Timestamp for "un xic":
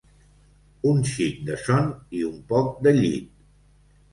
0.91-1.43